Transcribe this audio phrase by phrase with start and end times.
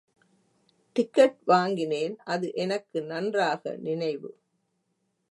[0.95, 4.31] Ticket வாங்கினேன், அது எனக்கு நன்றாக நினைவு.